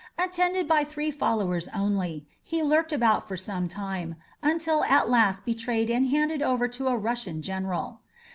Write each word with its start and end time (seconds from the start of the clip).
Attended 0.17 0.67
by 0.67 0.83
three 0.83 1.11
followers 1.11 1.67
only, 1.75 2.25
he 2.41 2.63
lurked 2.63 2.91
about 2.91 3.27
for 3.27 3.37
some 3.37 3.67
time, 3.67 4.15
until 4.41 4.83
at 4.85 5.11
last 5.11 5.45
betrayed 5.45 5.91
and 5.91 6.09
handed 6.09 6.41
over 6.41 6.67
to 6.69 6.87
a 6.87 6.97
Russian 6.97 7.43
general. 7.43 8.01